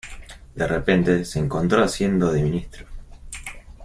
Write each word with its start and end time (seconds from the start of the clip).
De 0.55 0.65
repente 0.65 1.25
se 1.25 1.37
encontró 1.37 1.83
haciendo 1.83 2.31
de 2.31 2.41
ministro. 2.41 2.87